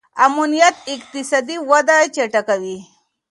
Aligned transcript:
امنیت 0.25 0.75
اقتصادي 0.93 1.57
وده 1.69 1.97
چټکوي. 2.15 2.77